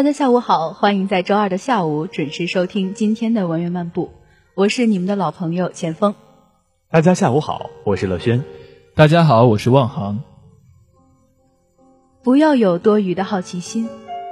[0.00, 4.08] 大家下午好，欢迎在周二的下午准时收听今天的文苑漫步，
[4.54, 6.14] 我是你们的老朋友钱锋。
[6.90, 8.42] 大家下午好，我是乐轩。
[8.94, 10.22] 大家好，我是望航。
[12.22, 13.90] 不要有多余的好奇心，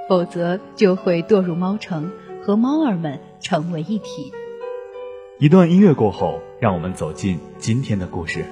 [0.09, 4.33] 否则就会堕入猫城，和猫儿们成为一体。
[5.39, 8.43] 一段音乐过后，让我们走进今天的故事。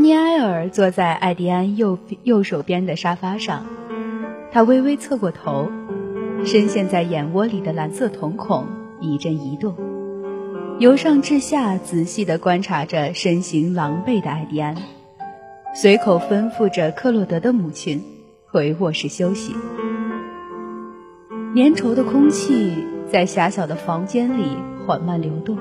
[0.00, 3.66] 尼埃尔坐在艾迪安右右手边的沙发上，
[4.50, 5.70] 他微微侧过头，
[6.44, 8.66] 深陷在眼窝里的蓝色瞳孔
[8.98, 9.76] 一阵移动，
[10.78, 14.74] 由上至下仔细地观察着身形狼狈的艾迪安，
[15.74, 18.02] 随口吩咐着克洛德的母亲
[18.46, 19.54] 回卧室休息。
[21.54, 24.56] 粘稠的空气在狭小的房间里
[24.86, 25.58] 缓慢流动，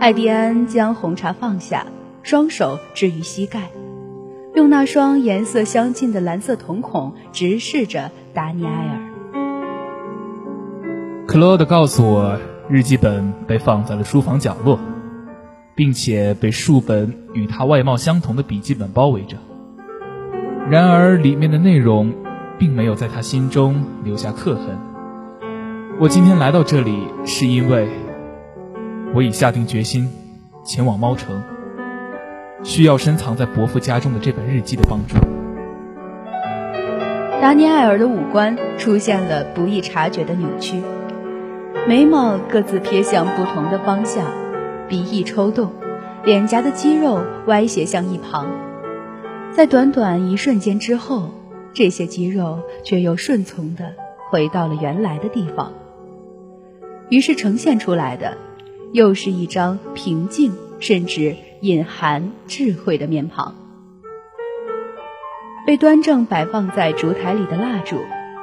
[0.00, 1.86] 艾迪安将红茶放下。
[2.22, 3.70] 双手置于膝盖，
[4.54, 8.98] 用那双颜色相近的蓝色瞳孔直视着达尼埃尔。
[11.26, 12.38] 克罗德告诉我，
[12.68, 14.78] 日记本被放在了书房角落，
[15.74, 19.36] 并且被数本与他外貌相同的笔记本包围着。
[20.70, 22.12] 然而，里面的内容
[22.56, 24.78] 并没有在他心中留下刻痕。
[25.98, 27.88] 我今天来到这里，是因为
[29.12, 30.08] 我已下定决心
[30.64, 31.42] 前往猫城。
[32.62, 35.16] 需要深藏在伯父家中的这本日记的帮助。
[37.40, 40.80] 达尼埃尔的五官出现了不易察觉的扭曲，
[41.88, 44.24] 眉毛各自撇向不同的方向，
[44.88, 45.72] 鼻翼抽动，
[46.24, 48.46] 脸颊的肌肉歪斜向一旁。
[49.50, 51.30] 在短短一瞬间之后，
[51.74, 53.92] 这些肌肉却又顺从地
[54.30, 55.72] 回到了原来的地方。
[57.08, 58.38] 于是呈现出来的，
[58.92, 61.34] 又是一张平静甚至。
[61.62, 63.54] 隐含智慧的面庞，
[65.64, 67.98] 被端正摆放在烛台里的蜡烛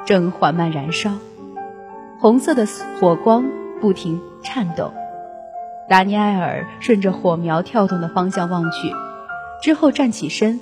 [0.06, 1.10] 正缓慢燃烧，
[2.18, 2.66] 红色的
[2.98, 3.44] 火光
[3.78, 4.94] 不停颤抖。
[5.86, 8.90] 达尼埃尔顺着火苗跳动的方向望去，
[9.62, 10.58] 之后站起身，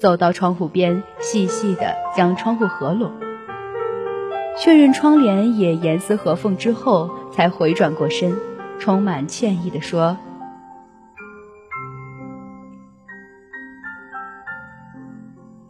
[0.00, 3.12] 走到窗户边，细细地将窗户合拢，
[4.58, 8.36] 确认窗帘也严丝合缝之后，才回转过身，
[8.80, 10.16] 充满歉意地说。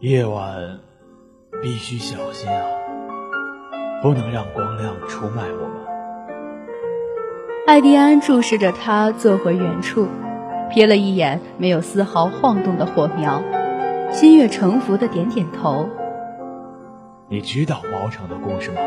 [0.03, 0.81] 夜晚
[1.63, 2.61] 必须小心啊，
[4.03, 5.77] 不能让光亮出卖我们。
[7.69, 10.09] 艾迪安注视着他坐回原处，
[10.73, 13.41] 瞥了一眼没有丝毫晃动的火苗，
[14.11, 15.89] 心悦诚服的点点头。
[17.29, 18.81] 你知道毛城的故事吗？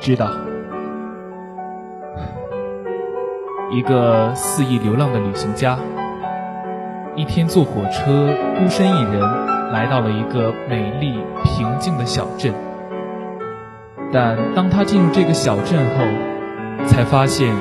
[0.00, 0.30] 知道。
[3.70, 5.78] 一个肆意流浪的旅行家，
[7.16, 9.20] 一天坐火车，孤身一人
[9.70, 11.14] 来到了一个美丽
[11.44, 12.52] 平静的小镇。
[14.12, 16.04] 但当他进入这个小镇后，
[16.86, 17.54] 才发现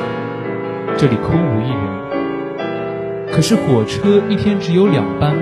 [0.98, 3.32] 这里空无一人。
[3.32, 5.36] 可是火车一天只有两班，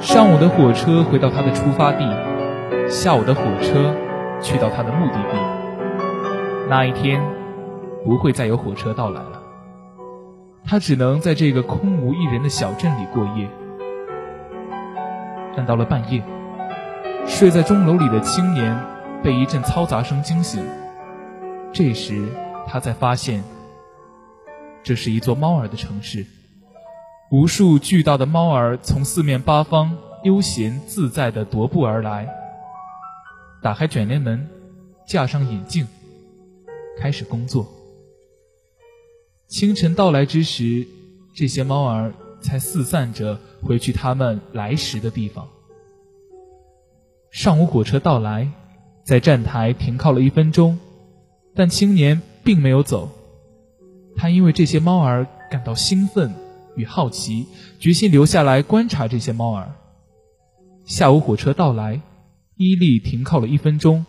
[0.00, 2.04] 上午的火车回到他的出发地。
[2.88, 3.94] 下午的火车
[4.40, 5.36] 去到他的目的地，
[6.70, 7.20] 那一天
[8.02, 9.37] 不会再有火车到来了。
[10.64, 13.48] 他只能在这个空无一人的小镇里过夜。
[15.56, 16.22] 但到了半夜，
[17.26, 18.78] 睡在钟楼里的青年
[19.22, 20.62] 被一阵嘈杂声惊醒。
[21.72, 22.28] 这时，
[22.66, 23.42] 他才发现，
[24.82, 26.24] 这是一座猫儿的城市，
[27.30, 32.28] 无数巨大的猫儿从四面八方悠闲自在地踱步而来。
[33.60, 34.48] 打开卷帘门，
[35.06, 35.86] 架上眼镜，
[37.00, 37.66] 开始工作。
[39.58, 40.86] 清晨到来之时，
[41.34, 45.48] 这些猫儿才四散着回去他们来时的地方。
[47.32, 48.48] 上午火车到来，
[49.02, 50.78] 在站台停靠了一分钟，
[51.56, 53.10] 但青年并没有走。
[54.14, 56.32] 他因为这些猫儿感到兴奋
[56.76, 57.44] 与好奇，
[57.80, 59.74] 决心留下来观察这些猫儿。
[60.84, 62.00] 下午火车到来。
[62.54, 64.06] 伊利停靠了一分钟，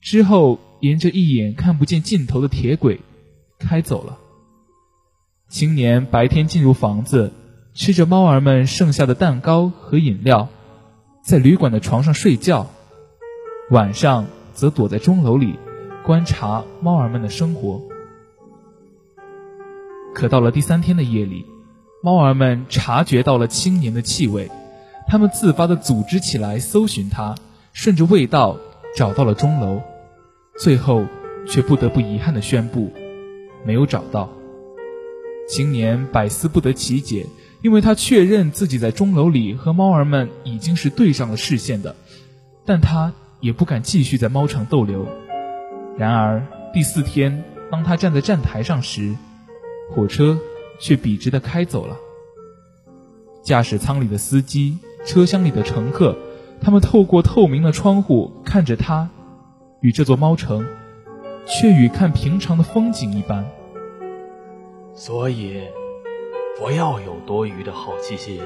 [0.00, 2.98] 之后沿着一眼看不见尽头的铁轨
[3.58, 4.19] 开走了。
[5.50, 7.32] 青年白天进入房子，
[7.74, 10.48] 吃着猫儿们剩下的蛋糕和饮料，
[11.24, 12.68] 在旅馆的床上睡觉；
[13.72, 15.58] 晚上则躲在钟楼里
[16.06, 17.82] 观察猫儿们的生活。
[20.14, 21.44] 可到了第三天的夜里，
[22.00, 24.48] 猫儿们察觉到了青年的气味，
[25.08, 27.34] 它们自发地组织起来搜寻他。
[27.72, 28.56] 顺着味道
[28.96, 29.80] 找到了钟楼，
[30.60, 31.04] 最后
[31.48, 32.92] 却不得不遗憾地宣布，
[33.64, 34.28] 没有找到。
[35.50, 37.26] 青年百思不得其解，
[37.60, 41.96] 因为他确认自己在钟楼里和猫儿们已经是对上了视线的，
[42.64, 45.04] 但他也不敢继续在猫场逗留。
[45.98, 49.12] 然而第四天，当他站在站台上时，
[49.90, 50.38] 火车
[50.78, 51.96] 却笔直地开走了。
[53.42, 56.16] 驾驶舱里的司机，车厢里的乘客。
[56.62, 59.10] 他们透过透明的窗户看着他，
[59.80, 60.64] 与这座猫城，
[61.44, 63.44] 却与看平常的风景一般。
[64.94, 65.62] 所以，
[66.58, 68.40] 不要有多余的好奇心，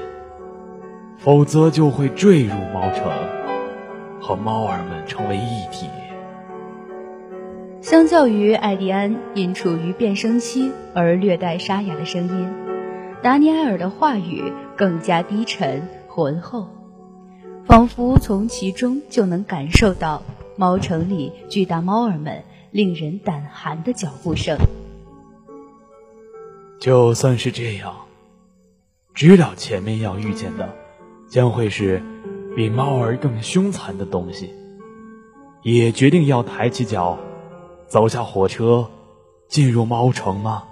[1.17, 3.11] 否则就会坠入猫城，
[4.21, 5.87] 和猫儿们成为一体。
[7.81, 12.53] 相较于艾迪安因处于变声期而略带沙哑的声音，
[13.21, 16.67] 达尼埃尔的话语更加低沉浑厚。
[17.65, 20.21] 仿佛从其中就能感受到
[20.55, 24.57] 猫城里巨大猫儿们令人胆寒的脚步声。
[26.85, 27.95] 就算是这样，
[29.15, 30.71] 知道前面要遇见的
[31.27, 31.99] 将会是
[32.55, 34.51] 比猫儿更凶残的东西，
[35.63, 37.17] 也决定要抬起脚
[37.87, 38.87] 走下火车，
[39.47, 40.63] 进入猫城吗？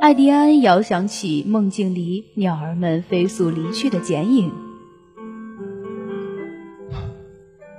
[0.00, 4.52] 艾迪安遥想起梦境里鸟儿们飞速离去的剪影。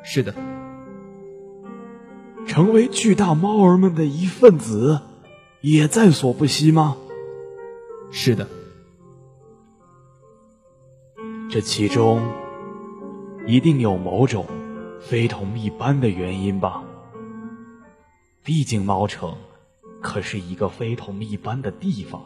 [0.03, 0.33] 是的，
[2.47, 5.01] 成为巨大猫儿们的一份子，
[5.61, 6.95] 也在所不惜吗？
[8.11, 8.47] 是的，
[11.49, 12.21] 这其中
[13.45, 14.45] 一定有某种
[15.01, 16.83] 非同一般的原因吧。
[18.43, 19.35] 毕竟猫城
[20.01, 22.21] 可是一个非同一般的地方，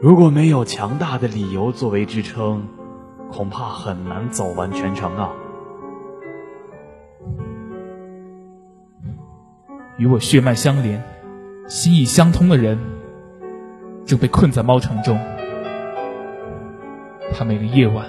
[0.00, 2.66] 如果没有强大的理由作为支撑，
[3.30, 5.32] 恐怕很难走完全程啊。
[9.98, 11.02] 与我血脉相连、
[11.68, 12.78] 心意相通的人，
[14.06, 15.18] 正被困在猫城中。
[17.34, 18.08] 他每个夜晚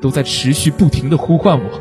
[0.00, 1.80] 都在持续不停的呼唤我。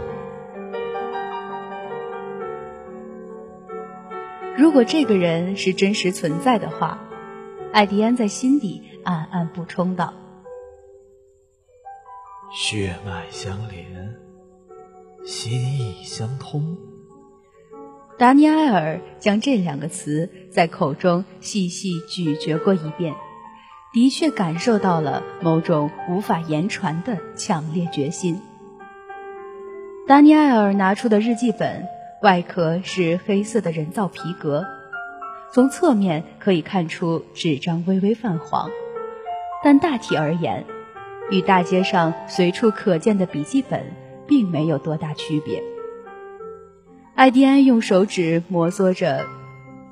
[4.58, 7.00] 如果这个人是真实存在的话，
[7.72, 10.14] 艾迪安在心底暗暗补充道
[12.52, 14.16] ：“血脉相连，
[15.24, 16.76] 心意相通。”
[18.20, 23.16] 达尼埃尔将这两个词在口中细细咀嚼过一遍，
[23.94, 28.42] 的确感受到了某种无法言传的强烈决心。
[30.06, 31.88] 达尼埃尔拿出的日记本，
[32.22, 34.66] 外壳是黑色的人造皮革，
[35.54, 38.70] 从侧面可以看出纸张微微泛黄，
[39.64, 40.66] 但大体而言，
[41.32, 43.82] 与大街上随处可见的笔记本
[44.28, 45.64] 并没有多大区别。
[47.20, 49.26] 艾迪安用手指摩挲着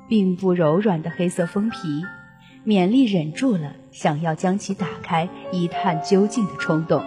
[0.08, 1.76] 并不柔软的黑色封皮，
[2.64, 7.04] 勉力忍住了想要将其打开一探究竟的冲动。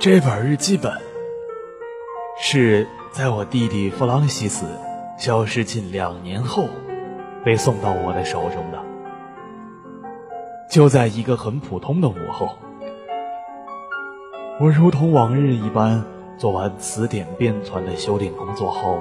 [0.00, 1.00] 这本日记本
[2.36, 4.66] 是在我弟弟弗朗西斯
[5.16, 6.68] 消失近两年后
[7.44, 8.82] 被送到我的手中的。
[10.68, 12.58] 就在一个很普通的午后，
[14.58, 16.04] 我如同往日一般。
[16.36, 18.98] 做完词典编纂的修订工作后，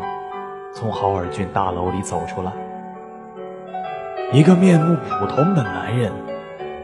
[0.71, 2.53] 从豪尔郡大楼里走出来，
[4.31, 6.11] 一个面目普通的男人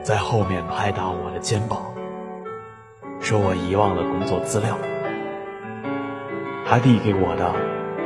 [0.01, 1.93] 在后面拍打我的肩膀，
[3.19, 4.75] 说我遗忘了工作资料。
[6.65, 7.53] 他递给我的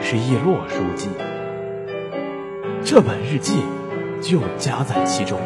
[0.02, 1.10] 是叶落书籍，
[2.84, 3.62] 这本日记
[4.22, 5.40] 就夹在其中。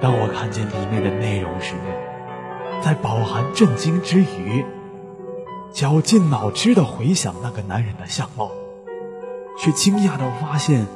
[0.00, 1.74] 当我看见里面的内容时，
[2.80, 4.64] 在饱含震惊之余。
[5.74, 8.52] 绞尽脑汁的回想那个男人的相貌，
[9.58, 10.86] 却惊讶的发现，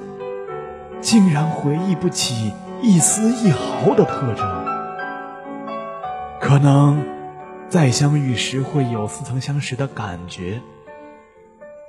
[1.00, 4.64] 竟然回忆不起一丝一毫的特征。
[6.40, 7.04] 可能
[7.68, 10.62] 再相遇时会有似曾相识的感觉，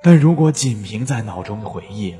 [0.01, 2.15] 但如果仅凭在脑中回忆，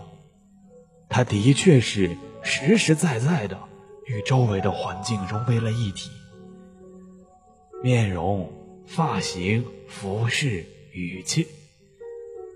[1.09, 3.57] 他的确是实实在在的
[4.05, 6.11] 与周围的环境融为了一体，
[7.81, 8.47] 面容。
[8.89, 11.47] 发型、服饰、语气，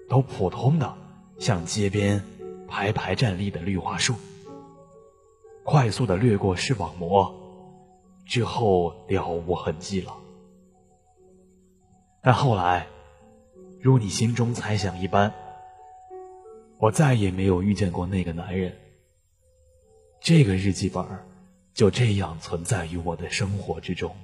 [0.10, 0.98] 都普通的，
[1.38, 2.24] 像街边
[2.68, 4.16] 排排站立的绿化树。
[5.64, 7.32] 快速的掠过视网膜
[8.26, 10.18] 之后，了无痕迹了。
[12.24, 12.88] 但后来，
[13.80, 15.32] 如你心中猜想一般，
[16.80, 18.76] 我再也没有遇见过那个男人。
[20.20, 21.06] 这个日记本
[21.76, 24.16] 就这样存在于我的生活之中。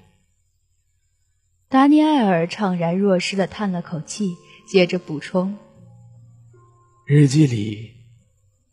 [1.71, 4.35] 达尼埃尔怅然若失的叹了口气，
[4.67, 5.55] 接着补充
[7.05, 7.91] ：“日记里，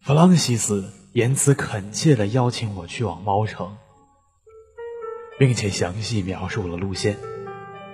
[0.00, 3.76] 弗朗西斯言辞恳切的邀请我去往猫城，
[5.38, 7.18] 并且详细描述了路线，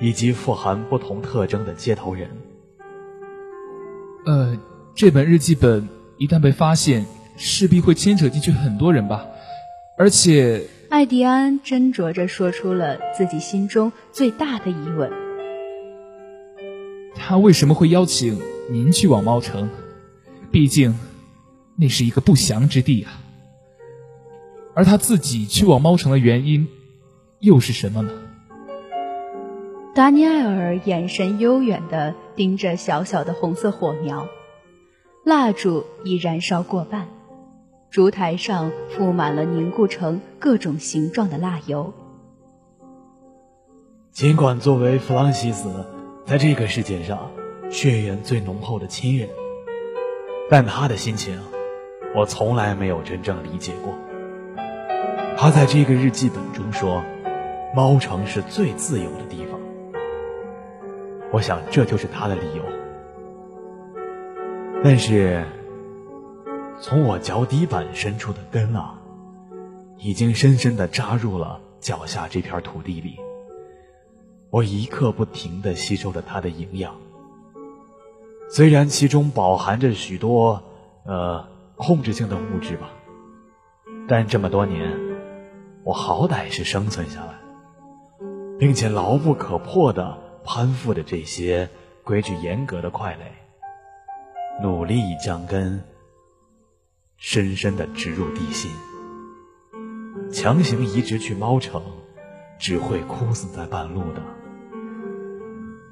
[0.01, 2.31] 以及富含不同特征的接头人。
[4.25, 4.57] 呃，
[4.95, 7.07] 这本日记本一旦被发现，
[7.37, 9.27] 势必会牵扯进去很多人吧，
[9.99, 10.63] 而且……”
[10.93, 15.11] 艾迪安斟酌着说出了自己心中最大的疑问：
[17.15, 18.39] 他为什么会邀请
[18.71, 19.71] 您去往猫城？
[20.51, 20.95] 毕竟，
[21.77, 23.23] 那是一个不祥之地啊。
[24.75, 26.69] 而他自己去往猫城的原因，
[27.41, 28.13] 又是什么呢？
[29.95, 34.29] 达尼埃尔眼神悠远地盯着小小的红色火苗，
[35.25, 37.09] 蜡烛已燃烧过半。
[37.93, 41.93] 烛台上铺满了凝固成各种形状的蜡油。
[44.11, 45.85] 尽管作为弗朗西斯
[46.25, 47.31] 在这个世界上
[47.71, 49.29] 血缘最浓厚的亲人，
[50.49, 51.39] 但他的心情
[52.17, 53.93] 我从来没有真正理解过。
[55.37, 57.03] 他在这个日记本中说
[57.77, 59.61] ：“猫城是最自由的地方。”
[61.31, 62.65] 我想这就是他的理由。
[64.83, 65.45] 但是。
[66.81, 68.99] 从我脚底板深处的根啊，
[69.99, 73.17] 已经深深的扎入了脚下这片土地里。
[74.51, 76.97] 我一刻不停的吸收着它的营养，
[78.51, 80.63] 虽然其中饱含着许多
[81.07, 82.91] 呃控制性的物质吧，
[84.09, 84.93] 但这么多年，
[85.85, 87.35] 我好歹是生存下来，
[88.59, 91.71] 并且牢不可破的攀附着这些
[92.05, 93.23] 规矩严格的块垒，
[94.61, 95.83] 努力将根。
[97.25, 98.69] 深深的植入地心，
[100.33, 101.81] 强行移植去猫城，
[102.59, 104.21] 只会枯死在半路的。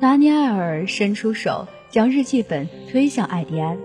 [0.01, 3.79] 达尼埃尔伸出手，将日记本推向艾迪安。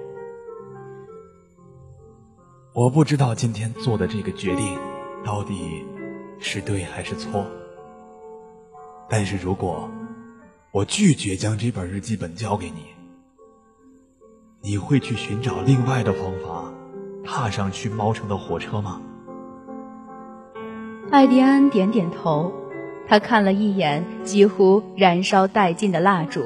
[2.73, 4.79] 我不知道今天做的这个决定，
[5.23, 5.85] 到底
[6.39, 7.45] 是对还是错。
[9.07, 9.87] 但是如果
[10.71, 12.87] 我拒绝将这本日记本交给你，
[14.63, 16.73] 你会去寻找另外的方法？
[17.25, 19.01] 踏上去猫城的火车吗？
[21.11, 22.51] 艾迪安点点头，
[23.07, 26.43] 他看了一眼几乎燃烧殆尽的蜡烛，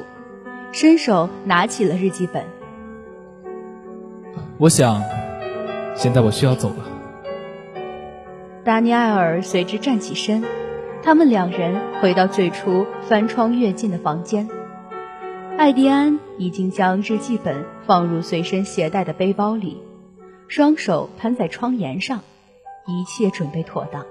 [0.71, 2.43] 伸手拿起了日记本。
[4.57, 5.01] 我想，
[5.95, 6.85] 现在我需要走了。
[8.63, 10.43] 达尼埃尔随之站起身，
[11.01, 14.47] 他们两人回到最初翻窗跃进的房间。
[15.57, 19.81] 艾迪安已经将日记本放入随身携带的背包里。
[20.49, 22.23] 双手攀在窗沿上，
[22.87, 24.03] 一切准备妥当。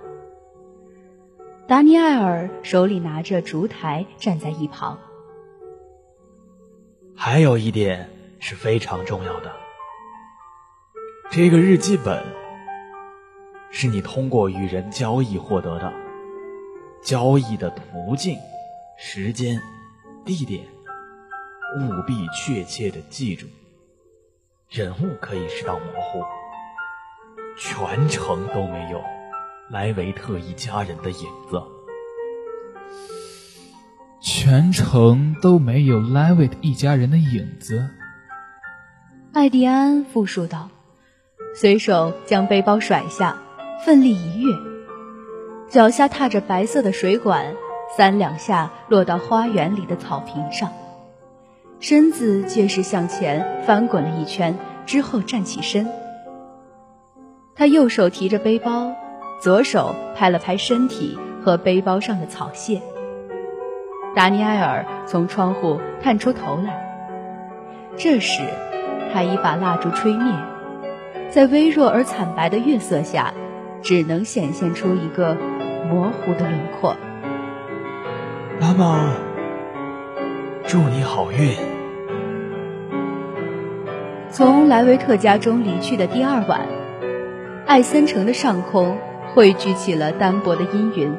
[1.67, 5.01] 达尼埃尔手里拿着烛台，站在一旁。
[7.17, 9.51] 还有一点是非常重要的，
[11.29, 12.25] 这个日记本
[13.73, 15.93] 是你通过与人交易获得的，
[17.03, 18.39] 交易的途径、
[18.97, 19.61] 时间、
[20.25, 20.65] 地点，
[21.81, 23.49] 务必确切的记住。
[24.71, 26.23] 人物可以适当模糊，
[27.57, 29.03] 全程都没有。
[29.71, 31.63] 莱维特一家人的影子，
[34.21, 37.89] 全程都没有莱维特一家人的影子。
[39.33, 40.69] 艾迪安复述道，
[41.55, 43.39] 随手将背包甩下，
[43.87, 44.55] 奋力一跃，
[45.71, 47.55] 脚下踏着白色的水管，
[47.97, 50.71] 三两下落到花园里的草坪上，
[51.81, 54.57] 身子借势向前翻滚了一圈，
[54.87, 55.89] 之后站起身。
[57.55, 58.93] 他右手提着背包。
[59.41, 62.83] 左手拍了拍身体和背包上的草屑。
[64.13, 66.85] 达尼埃尔从窗户探出头来。
[67.97, 68.43] 这时，
[69.13, 70.33] 他已把蜡烛吹灭，
[71.31, 73.33] 在微弱而惨白的月色下，
[73.81, 75.37] 只能显现出一个
[75.89, 76.97] 模糊的轮廓。
[78.61, 79.13] 妈妈，
[80.69, 81.57] 祝你好运。
[84.31, 86.69] 从莱维特家中离去的第二晚，
[87.67, 88.99] 艾森城的上空。
[89.35, 91.15] 汇聚起了单薄的阴云，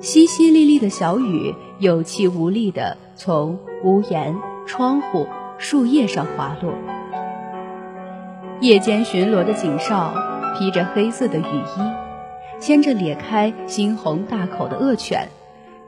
[0.00, 4.36] 淅淅沥沥的小雨有气无力地从屋檐、
[4.66, 5.26] 窗户、
[5.58, 6.74] 树叶上滑落。
[8.60, 10.12] 夜间巡逻的警哨
[10.58, 15.28] 披着黑色的雨衣，牵着咧开猩红大口的恶犬，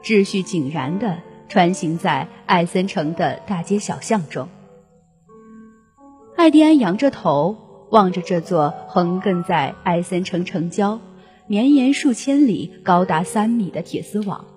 [0.01, 1.17] 秩序井然地
[1.49, 4.47] 穿行在艾森城的大街小巷中。
[6.35, 7.57] 艾迪安仰着头
[7.89, 10.99] 望着这座横亘在艾森城城郊。
[11.49, 14.47] 绵延数千里、高达三米的铁丝网，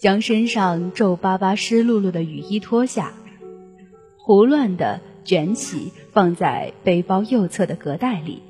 [0.00, 3.12] 将身上皱巴巴、湿漉漉的雨衣脱下，
[4.18, 8.42] 胡乱地卷起，放在背包右侧的隔袋里，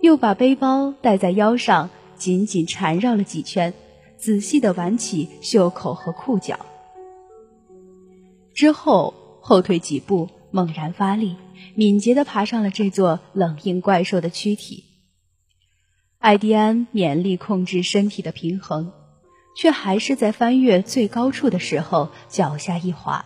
[0.00, 3.72] 又把背包带在腰上，紧紧缠绕了几圈，
[4.18, 6.66] 仔细地挽起袖口和裤脚，
[8.52, 11.36] 之后后退几步，猛然发力，
[11.76, 14.84] 敏捷地爬上了这座冷硬怪兽的躯体。
[16.18, 18.92] 艾迪安勉力控制身体的平衡，
[19.56, 23.24] 却还是在翻越最高处的时候脚下一滑，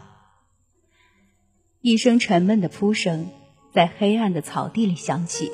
[1.81, 3.31] 一声沉闷的扑声
[3.73, 5.51] 在黑暗的草地里响起。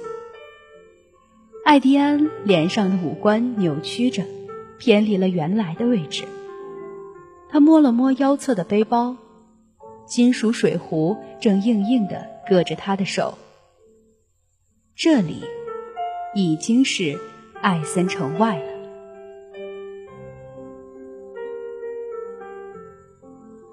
[1.64, 4.24] 艾迪安脸上的五官扭曲着，
[4.78, 6.24] 偏离了原来的位置。
[7.50, 9.16] 他摸了摸腰侧的背包，
[10.06, 13.36] 金属水壶正硬硬的搁着他的手。
[14.94, 15.42] 这里。
[16.34, 17.18] 已经是
[17.62, 18.66] 艾森城外了。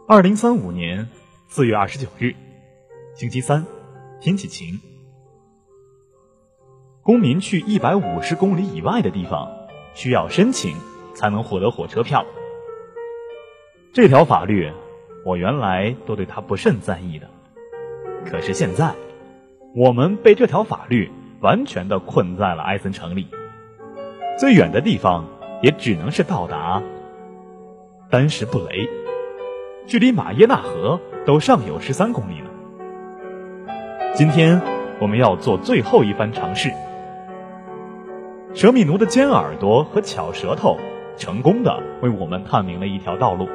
[0.08, 1.10] 二零三五年
[1.50, 2.34] 四月二十九日，
[3.14, 3.66] 星期三，
[4.22, 4.80] 天气晴。
[7.04, 9.52] 公民去一百五十公里以外的地方，
[9.94, 10.78] 需要申请
[11.16, 12.24] 才能获得火车票。
[13.92, 14.72] 这条法律，
[15.26, 17.28] 我原来都对它不甚在意的，
[18.30, 18.94] 可是现在，
[19.74, 21.10] 我们被这条法律。
[21.42, 23.28] 完全的困在了埃森城里，
[24.40, 25.26] 最远的地方
[25.62, 26.82] 也只能是到达
[28.10, 28.90] 丹什布雷，
[29.86, 32.50] 距离马耶纳河都尚有十三公里呢。
[34.16, 34.60] 今天
[35.00, 36.72] 我们要做最后一番尝试。
[38.56, 40.80] 舍米奴的尖耳朵和巧舌头
[41.18, 43.48] 成功的为我们探明了一条道路。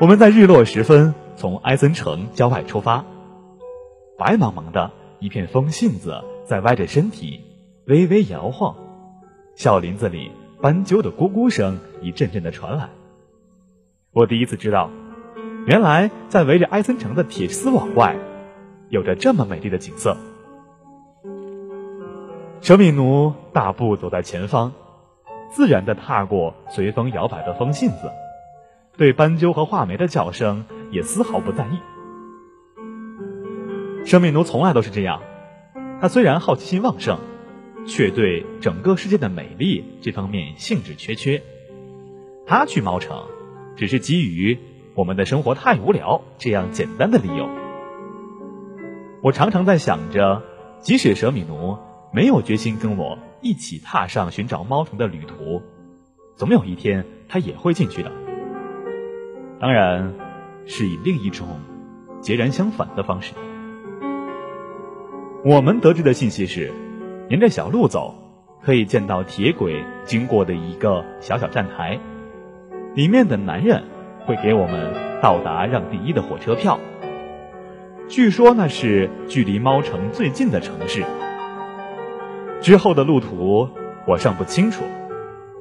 [0.00, 3.04] 我们在日落时分从埃森城郊外出发，
[4.18, 4.90] 白茫茫的。
[5.20, 7.40] 一片风信子在歪着身体
[7.86, 8.76] 微微摇晃，
[9.56, 12.90] 小林子里斑鸠的咕咕声一阵阵的传来。
[14.12, 14.90] 我第一次知道，
[15.66, 18.16] 原来在围着埃森城的铁丝网外，
[18.90, 20.16] 有着这么美丽的景色。
[22.60, 24.72] 舍米奴大步走在前方，
[25.50, 28.10] 自然的踏过随风摇摆的风信子，
[28.96, 31.78] 对斑鸠和画眉的叫声也丝毫不在意。
[34.04, 35.22] 舍米奴从来都是这样，
[36.00, 37.18] 他虽然好奇心旺盛，
[37.86, 41.42] 却对整个世界的美丽这方面兴致缺缺。
[42.46, 43.24] 他去猫城，
[43.76, 44.58] 只是基于
[44.94, 47.48] 我们的生活太无聊这样简单的理由。
[49.22, 50.42] 我常常在想着，
[50.80, 51.76] 即使舍米奴
[52.12, 55.62] 没有决心跟我一起踏上寻找猫城的旅途，
[56.36, 58.10] 总有一天他也会进去的。
[59.60, 60.14] 当然，
[60.66, 61.46] 是以另一种
[62.20, 63.34] 截然相反的方式。
[65.44, 66.72] 我们得知的信息是，
[67.28, 68.14] 沿着小路走，
[68.62, 72.00] 可以见到铁轨经过的一个小小站台，
[72.94, 73.84] 里面的男人
[74.26, 76.78] 会给我们到达让第一的火车票。
[78.08, 81.04] 据说那是距离猫城最近的城市。
[82.60, 83.68] 之后的路途
[84.06, 84.82] 我尚不清楚，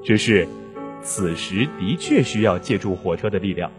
[0.03, 0.47] 只是
[1.01, 3.71] 此时的确需要借助火车的力量，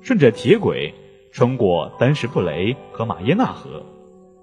[0.00, 0.94] 顺着铁轨
[1.32, 3.84] 穿过丹什布雷和马耶纳河，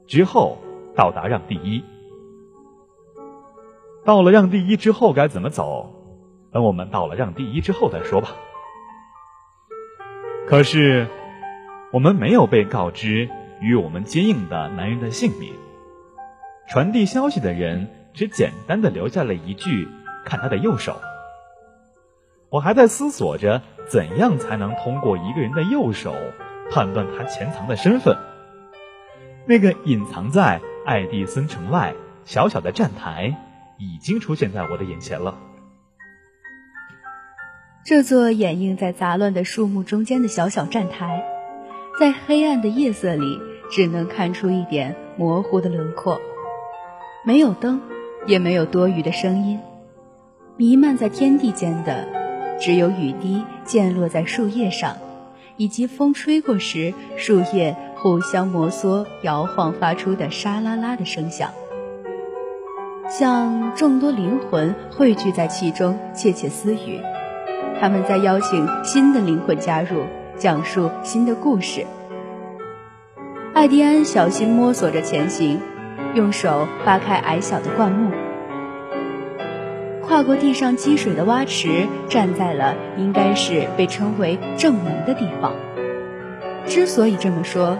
[0.08, 0.58] 之后
[0.95, 1.84] 到达让第一。
[4.03, 5.91] 到了让第一之后该怎么走？
[6.51, 8.29] 等我们到了让第一之后再说吧。
[10.47, 11.08] 可是
[11.91, 13.29] 我们没有被告知
[13.62, 15.53] 与我们接应的男人的姓名。
[16.67, 19.88] 传递消息的人只简单的留下了一句
[20.25, 20.99] ：“看他的右手。”
[22.49, 26.15] 我还在思索着怎样才能通过一个人的右手
[26.71, 28.17] 判断他潜藏的身份。
[29.45, 33.36] 那个隐藏在爱蒂森城外小小的站台
[33.78, 35.38] 已经出现在我的眼前了。
[37.84, 41.23] 这座掩映在杂乱的树木中间的小小站台，
[41.99, 46.19] 在黑暗的夜色里只能看出一点模糊的轮廓。
[47.27, 47.81] 没有灯，
[48.27, 49.59] 也没有多余的声音，
[50.57, 52.07] 弥漫在天地间的，
[52.59, 54.95] 只有雨滴溅落在树叶上，
[55.57, 61.49] 以及风吹过时树叶互相摩挲、摇晃发出的沙啦啦的声响，
[63.09, 67.01] 像众多灵魂汇聚在其中窃窃私语，
[67.81, 70.03] 他们在邀请新的灵魂加入，
[70.38, 71.88] 讲述新的故事。
[73.55, 75.59] 艾迪安小心摸索着前行。
[76.15, 78.10] 用手扒开矮小的灌木，
[80.01, 85.51] 跨过地上积水的洼池，站在了应该是被称为正门的地方。
[86.65, 87.78] 之所以这么说，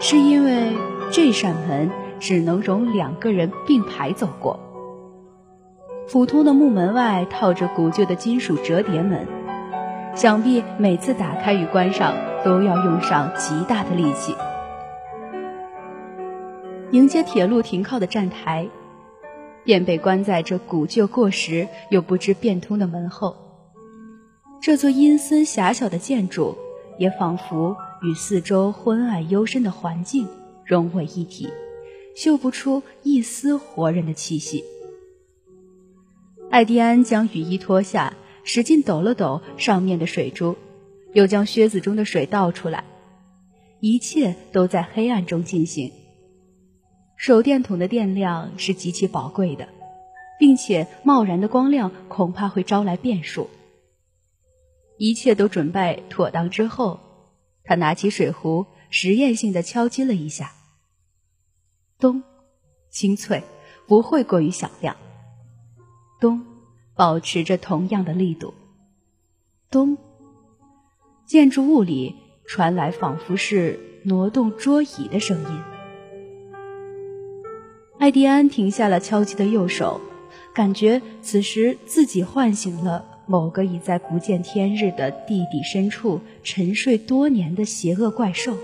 [0.00, 0.76] 是因为
[1.12, 4.58] 这扇门只能容两个人并排走过。
[6.10, 9.28] 普通的木门外套着古旧的金属折叠门，
[10.16, 14.34] 想必每次打开与关上都要用上极大的力气。
[16.92, 18.68] 迎接铁路停靠的站台，
[19.64, 23.36] 便被关在这古旧过时又不知变通的门后。
[24.62, 26.56] 这座阴森狭小的建筑，
[26.96, 30.28] 也仿佛与四周昏暗幽深的环境
[30.64, 31.48] 融为一体，
[32.14, 34.62] 嗅不出一丝活人的气息。
[36.50, 40.56] 艾迪安将雨衣脱下，使劲抖了抖上面的水珠，
[41.12, 42.84] 又将靴子中的水倒出来。
[43.80, 45.92] 一切都在黑暗中进行。
[47.16, 49.68] 手电筒的电量是极其宝贵的，
[50.38, 53.48] 并且贸然的光亮恐怕会招来变数。
[54.98, 57.00] 一切都准备妥当之后，
[57.64, 60.52] 他拿起水壶，实验性的敲击了一下。
[61.98, 62.22] 咚，
[62.90, 63.42] 清脆，
[63.86, 64.96] 不会过于响亮。
[66.20, 66.44] 咚，
[66.94, 68.54] 保持着同样的力度。
[69.70, 69.96] 咚，
[71.26, 72.14] 建筑物里
[72.46, 75.75] 传来仿佛是挪动桌椅的声音。
[77.98, 80.00] 艾迪安停下了敲击的右手，
[80.54, 88.54] 感觉此时自己唤醒了某个已在不见天日的地底深处沉睡多年的邪恶怪兽。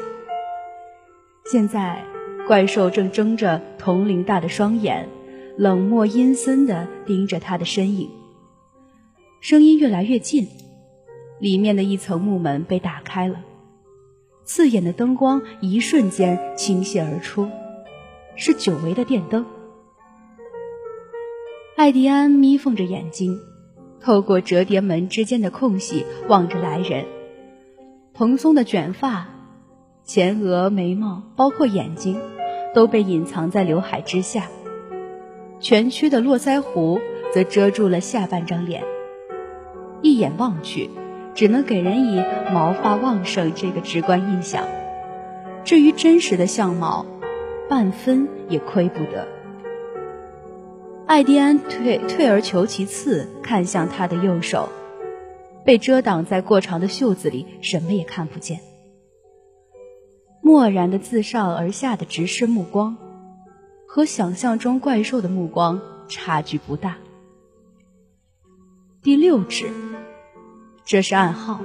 [1.51, 2.05] 现在，
[2.47, 5.09] 怪兽正睁着铜铃大的双眼，
[5.57, 8.11] 冷漠阴森地盯着他的身影。
[9.40, 10.47] 声音越来越近，
[11.40, 13.40] 里面的一层木门被打开了，
[14.45, 17.49] 刺眼的灯光一瞬间倾泻而出。
[18.37, 19.45] 是久违的电灯。
[21.77, 23.38] 艾迪安眯缝着眼睛，
[24.01, 27.05] 透过折叠门之间的空隙望着来人。
[28.14, 29.29] 蓬松的卷发、
[30.05, 32.21] 前额、眉毛，包括眼睛，
[32.75, 34.49] 都被隐藏在刘海之下。
[35.61, 37.01] 蜷曲的络腮胡
[37.33, 38.83] 则遮住了下半张脸。
[40.03, 40.90] 一眼望去，
[41.35, 44.66] 只能给人以毛发旺盛这个直观印象。
[45.64, 47.07] 至于真实的相貌，
[47.73, 49.27] 半分也亏不得。
[51.07, 54.69] 艾迪安退退而求其次，看向他的右手，
[55.65, 58.61] 被遮挡在过长的袖子里，什么也看不见。
[60.43, 62.99] 漠然的自上而下的直视目光，
[63.87, 66.99] 和想象中怪兽的目光差距不大。
[69.03, 69.71] 第六指，
[70.85, 71.63] 这是暗号。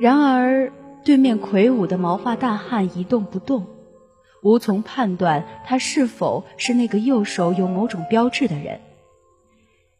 [0.00, 0.72] 然而。
[1.06, 3.66] 对面魁梧的毛发大汉一动不动，
[4.42, 8.80] 无从判断他是否是那个右手有某种标志的人，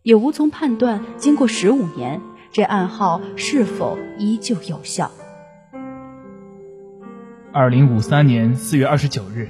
[0.03, 5.12] 也无从判断经过十五年这暗号是否依旧有效。
[7.53, 9.49] 二零五三年四月二十九日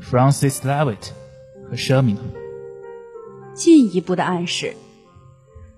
[0.00, 1.10] ，Francis Levitt
[1.68, 2.18] 和 Sherman。
[3.52, 4.74] 进一步的暗示，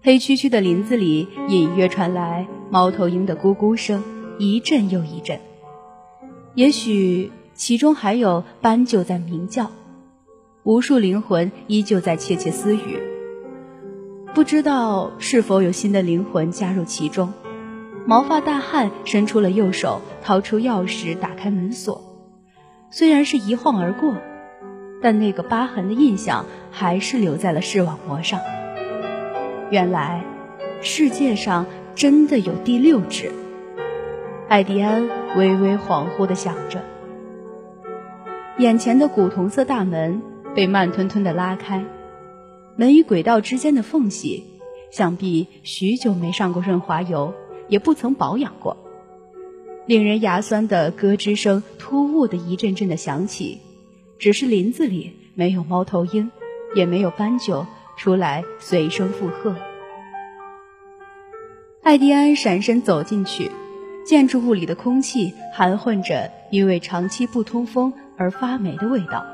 [0.03, 4.03] 黑黢黢的林子里隐约传来猫头鹰的咕咕声，
[4.39, 5.41] 一阵又一阵。
[6.55, 9.71] 也许其中还有斑鸠在鸣叫，
[10.63, 12.99] 无数灵魂依旧在窃窃私语。
[14.35, 17.33] 不知道是否有新的灵魂加入其中。
[18.07, 22.03] 毛发大汉伸出了右手，掏出钥匙打开门锁。
[22.91, 24.15] 虽然是一晃而过，
[25.03, 28.41] 但那个疤痕的印象还是留在了视网膜上。
[29.71, 30.25] 原来，
[30.83, 33.33] 世界上真的有第六只。
[34.49, 36.81] 艾迪安微微恍惚地想着，
[38.59, 40.23] 眼前的古铜色大门
[40.55, 41.85] 被慢吞吞地拉开，
[42.77, 44.45] 门与轨道之间的缝隙，
[44.93, 47.35] 想必许久没上过润滑油，
[47.67, 48.77] 也不曾保养过。
[49.85, 53.61] 令人牙酸的咯吱声突兀的一阵阵的响起，
[54.17, 56.31] 只是林子里没有猫头鹰，
[56.77, 59.57] 也没有斑鸠出来随声附和。
[61.83, 63.51] 艾迪安闪身走进去。
[64.07, 69.27] 建筑物里的空气含混着因为长期不通风而发霉的味道。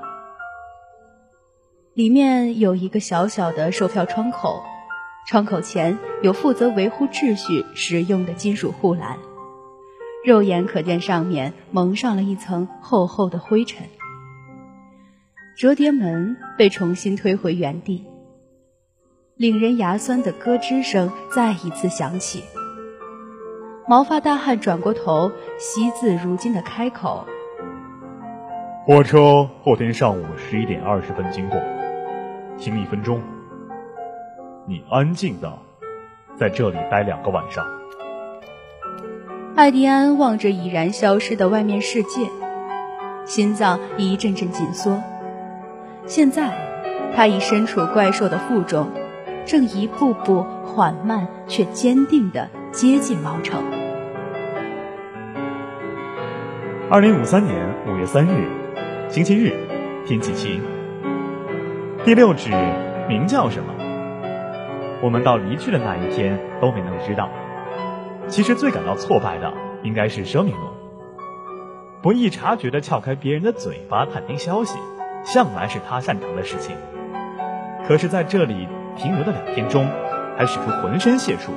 [1.92, 4.62] 里面有一个小小的售票窗口，
[5.28, 9.18] 窗口前有负责维护秩序使用的金属护栏，
[10.24, 13.86] 肉眼可见上面蒙上了一层厚厚的灰尘。
[15.58, 18.06] 折叠门被重新推回原地，
[19.36, 22.42] 令人牙酸的咯吱声再一次响起。
[23.88, 27.26] 毛发大汉转过头，惜字如金的开口
[28.86, 31.60] ：“火车后天上午十一点二十分经过，
[32.58, 33.20] 停一分钟。
[34.66, 35.52] 你安静的
[36.38, 37.64] 在这里待两个晚上。”
[39.56, 42.30] 艾迪安望着已然消失的外面世界，
[43.26, 45.02] 心脏一阵阵紧缩。
[46.06, 46.52] 现在，
[47.14, 48.88] 他已身处怪兽的腹中，
[49.44, 52.48] 正一步步缓慢却坚定的。
[52.72, 53.62] 接近毛城。
[56.90, 58.48] 二零五三年五月三日，
[59.10, 59.52] 星期日，
[60.06, 60.62] 天气晴。
[62.02, 62.50] 第六指
[63.10, 63.74] 名叫什么？
[65.02, 67.28] 我们到离去的那一天都没能知道。
[68.26, 70.62] 其实最感到挫败的应该是生命奴，
[72.00, 74.78] 不易察觉的撬开别人的嘴巴探听消息，
[75.24, 76.74] 向来是他擅长的事情。
[77.86, 79.86] 可是在这里停留的两天中，
[80.38, 81.52] 还使出浑身解数。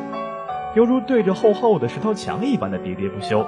[0.75, 3.47] 犹如对着厚厚的石头墙一般的喋喋不休，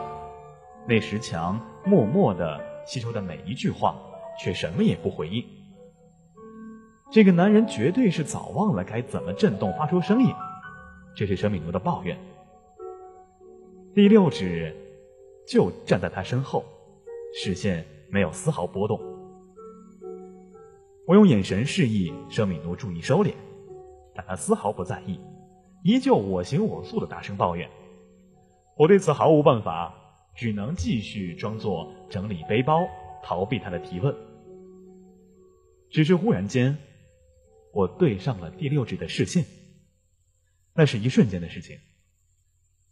[0.87, 3.97] 那石墙默默的吸收的每一句话，
[4.39, 5.43] 却什么也不回应。
[7.11, 10.33] 这个男人绝对是早忘了该怎么震动发出声音，
[11.17, 12.17] 这是生米奴的抱怨。
[13.93, 14.73] 第六指
[15.45, 16.63] 就站在他身后，
[17.33, 19.01] 视线没有丝毫波动。
[21.05, 23.33] 我用眼神示意生米奴注意收敛，
[24.15, 25.19] 但他丝毫不在意。
[25.83, 27.69] 依旧我行我素的大声抱怨，
[28.75, 29.93] 我对此毫无办法，
[30.35, 32.87] 只能继续装作整理背包，
[33.23, 34.15] 逃避他的提问。
[35.89, 36.77] 只是忽然间，
[37.73, 39.45] 我对上了第六指的视线，
[40.73, 41.77] 那是一瞬间的事情。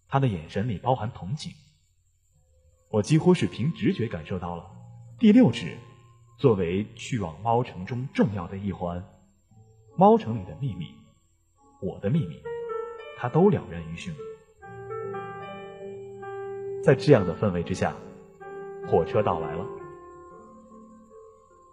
[0.08, 1.52] 他的眼神里包含同情，
[2.90, 4.72] 我几乎是凭直觉感受到了
[5.20, 5.78] 第六指
[6.38, 9.04] 作为去往猫城中重要的一环，
[9.98, 10.86] 猫城里的秘密，
[11.82, 12.42] 我的秘密。
[13.18, 14.14] 他都了然于胸。
[16.84, 17.96] 在这样的氛围之下，
[18.88, 19.66] 火车到来了。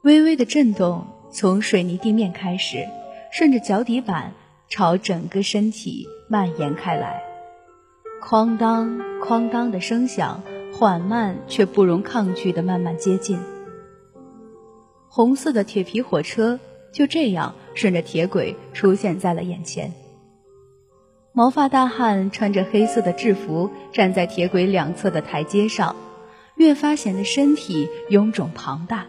[0.03, 2.87] 微微的震动从水泥地面开始，
[3.31, 4.33] 顺着脚底板
[4.69, 7.23] 朝整个身体蔓延开来。
[8.23, 13.39] 哐当哐当的声响，缓慢却不容抗拒的慢慢接近。
[15.09, 16.59] 红色的铁皮火车
[16.93, 19.93] 就这样顺着铁轨出现在了眼前。
[21.35, 25.97] 毛发大汉穿着黑色的制服，站在铁轨两侧的台阶上，
[26.57, 29.07] 越发显得身体臃肿庞大。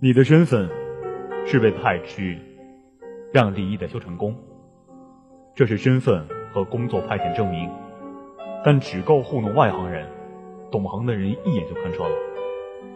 [0.00, 0.70] 你的身份
[1.46, 2.38] 是被派去
[3.30, 4.34] 让李毅的修成功，
[5.54, 7.70] 这是身份和工作派遣证明，
[8.64, 10.06] 但只够糊弄外行人，
[10.70, 12.16] 懂行的人一眼就看穿了，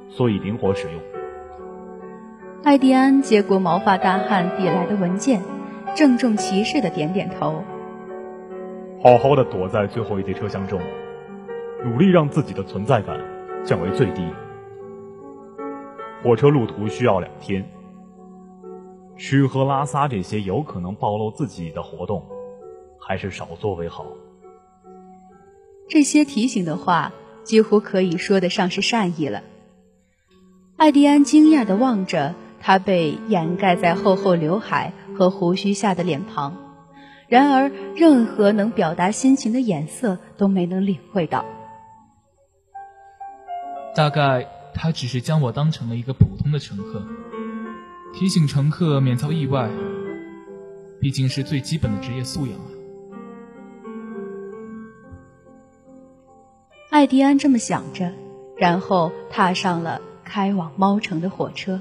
[0.08, 0.98] 所以灵活使用。
[2.64, 5.42] 艾迪安接过毛发大汉递来的文件。
[5.96, 7.64] 郑重其事的点点头，
[9.02, 10.78] 好好的躲在最后一节车厢中，
[11.82, 13.18] 努力让自己的存在感
[13.64, 14.22] 降为最低。
[16.22, 17.66] 火车路途需要两天，
[19.16, 22.22] 吃喝拉撒这些有可能暴露自己的活动，
[23.00, 24.04] 还是少做为好。
[25.88, 29.42] 这些提醒的话几乎可以说得上是善意了。
[30.76, 36.54] 艾迪安惊讶的望着他被掩盖在厚厚刘海和胡须下的脸庞，
[37.28, 41.44] 然而任何能表达心情的眼色都没能领会到。
[43.94, 47.02] 大概他只是将我当成了一个普通的乘客，
[48.12, 49.70] 提醒乘客免遭意外，
[51.00, 52.68] 毕竟是最基本的职业素养啊。
[56.90, 58.12] 艾迪安这么想着，
[58.56, 61.80] 然后踏上了开往猫城的火车。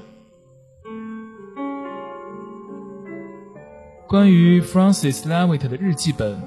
[4.08, 6.40] 关于 Francis Levitt 的日记本，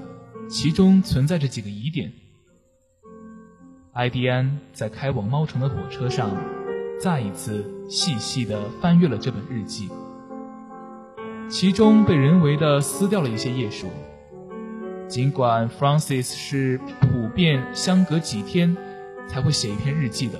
[0.50, 2.10] 其中存在着几个疑点。
[3.91, 6.32] 艾迪安在开往猫城的火车上，
[7.02, 9.89] 再一次细细地翻阅了这本日记，
[11.50, 13.88] 其中被人为的撕掉了一些页数。
[15.10, 18.74] 尽管 Francis 是普遍相隔几天
[19.28, 20.39] 才会写一篇日记的，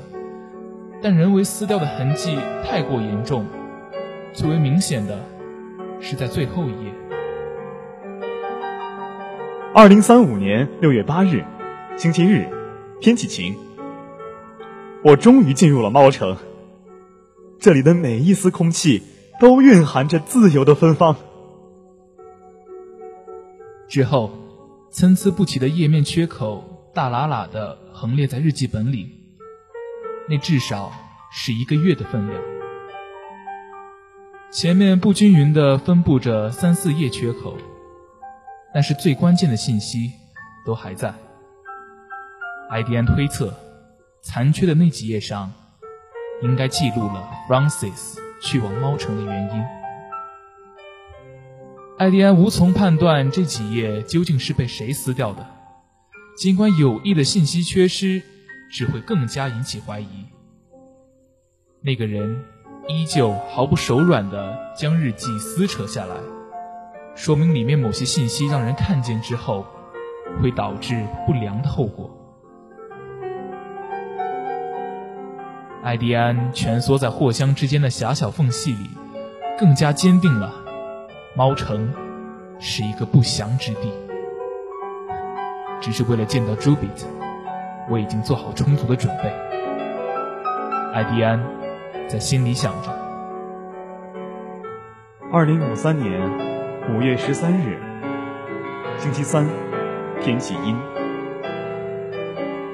[1.02, 3.46] 但人为撕掉的痕迹太过严重，
[4.32, 5.20] 最为明显的
[6.00, 6.94] 是在最后一页。
[9.72, 11.46] 二零三五年六月八日，
[11.96, 12.50] 星期日。
[13.00, 13.56] 天气晴，
[15.04, 16.36] 我终于进入了猫城。
[17.60, 19.04] 这里的每一丝空气
[19.40, 21.16] 都蕴含着自由的芬芳。
[23.88, 24.32] 之后，
[24.90, 29.08] 参差不齐的页面缺口大喇喇的横列在日记本里，
[30.28, 30.92] 那至少
[31.32, 32.42] 是一个月的分量。
[34.52, 37.56] 前面不均匀的分布着三四页缺口，
[38.74, 40.12] 但是最关键的信息
[40.66, 41.14] 都还在。
[42.70, 43.54] 艾迪安推测，
[44.22, 45.52] 残缺的那几页上，
[46.42, 49.64] 应该记录了 Francis 去往猫城的原因。
[51.98, 55.46] 艾迪安无从判断这几页究竟是被谁撕掉的，
[56.38, 58.22] 尽管有意的信息缺失，
[58.72, 60.26] 只会更加引起怀疑。
[61.82, 62.46] 那个人
[62.88, 66.16] 依旧毫不手软地将日记撕扯下来，
[67.20, 69.66] 说明里面某些信息让人看见之后，
[70.42, 72.10] 会导致不良的后果。
[75.84, 78.90] 艾迪安蜷缩在货箱之间的狭小缝隙里，
[79.60, 80.50] 更加坚定了
[81.36, 81.94] 猫城
[82.58, 83.92] 是一个不祥之地。
[85.82, 87.06] 只是为了见到朱比特，
[87.90, 89.30] 我已经做好充足的准备。
[90.94, 91.38] 艾迪安
[92.08, 92.98] 在心里想着。
[95.34, 96.58] 二零五三年
[96.90, 97.78] 五月十三日，
[98.98, 99.46] 星期三，
[100.22, 100.76] 天气阴。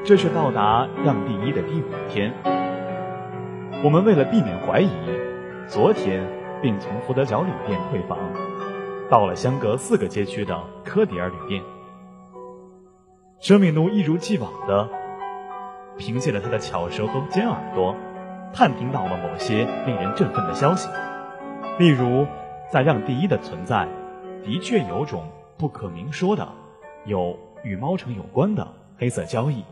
[0.06, 2.34] 这是到达让第一的第五天。
[3.84, 4.90] 我们为了避免怀疑，
[5.68, 6.26] 昨天
[6.62, 8.18] 并从福德角旅店退房，
[9.10, 11.62] 到了相隔四个街区的科迪尔旅店。
[13.42, 14.88] 舍米奴一如既往的
[15.98, 17.94] 凭借着他的巧舌和尖耳朵，
[18.54, 20.90] 探听到了某些令人振奋的消息，
[21.78, 22.26] 例如，
[22.72, 23.86] 在让第一的存在
[24.46, 25.28] 的确有种
[25.58, 26.48] 不可明说的、
[27.06, 29.64] 有与猫城有关的黑色交易。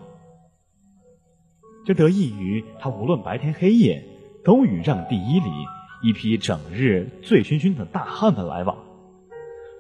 [1.86, 4.04] 这得益于他无论白天黑夜，
[4.44, 5.50] 都与让第一里
[6.02, 8.78] 一批整日醉醺醺的大汉们来往，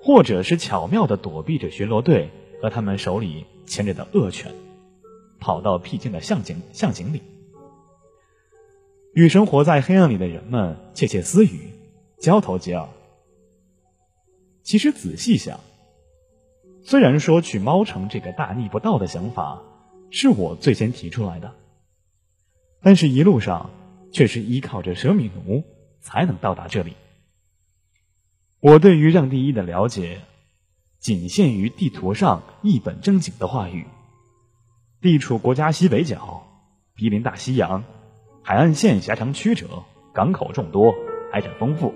[0.03, 2.29] 或者是巧妙的躲避着巡逻队
[2.62, 4.51] 和他们手里牵着的恶犬，
[5.39, 7.21] 跑到僻静的巷井巷井里，
[9.13, 11.72] 与生活在黑暗里的人们窃窃私语，
[12.20, 12.88] 交头接耳。
[14.64, 15.59] 其实仔细想，
[16.84, 19.61] 虽然说去猫城这个大逆不道的想法
[20.09, 21.53] 是我最先提出来的。
[22.82, 23.70] 但是，一路上
[24.11, 25.64] 却是依靠着舍米奴
[25.99, 26.93] 才能到达这里。
[28.61, 30.22] 我对于让第一的了解，
[30.99, 33.86] 仅限于地图上一本正经的话语：
[35.01, 36.47] 地处国家西北角，
[36.95, 37.84] 毗邻大西洋，
[38.41, 39.84] 海岸线狭长曲折，
[40.14, 40.93] 港口众多，
[41.32, 41.93] 海产丰富。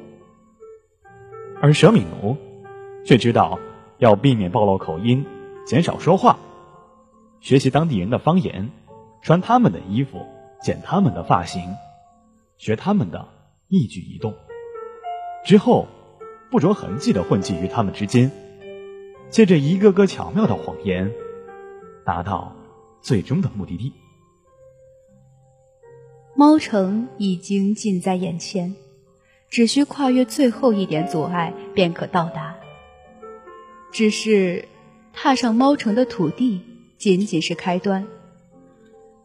[1.61, 2.37] 而舍米奴
[3.07, 3.57] 却知道
[3.97, 5.25] 要避免暴露口音，
[5.65, 6.37] 减少说话，
[7.39, 8.69] 学习当地人的方言，
[9.21, 10.19] 穿他们的衣服。
[10.59, 11.75] 剪他们的发型，
[12.57, 13.27] 学他们的
[13.67, 14.33] 一举一动，
[15.45, 15.85] 之后
[16.49, 18.31] 不着痕迹的混迹于他们之间，
[19.29, 21.11] 借着一个个巧妙的谎言，
[22.03, 22.55] 达到
[23.01, 23.93] 最终的目的地。
[26.35, 28.75] 猫城已经近在眼前，
[29.47, 32.55] 只需跨越最后一点阻碍便可到达。
[33.91, 34.65] 只是
[35.13, 36.61] 踏上猫城的土地
[36.97, 38.07] 仅仅是开端。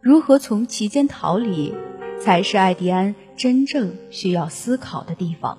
[0.00, 1.74] 如何从其间逃离，
[2.20, 5.58] 才是艾迪安真正需要思考的地方。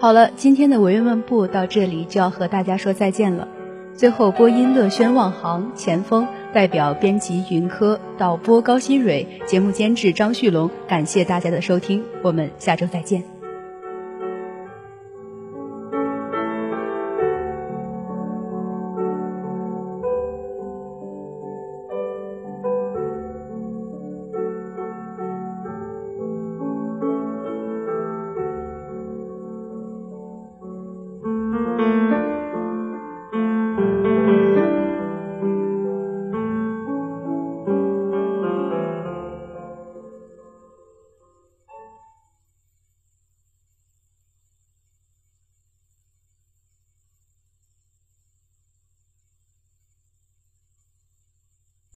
[0.00, 3.48] 好了，今天的文言文部到这里就要和大家说再见了。
[3.94, 13.39] 最后，播音乐轩望航、前锋，代表编辑云科、导播高新蕊、节目监制张旭龙，感谢大家的收听，我们下周再见。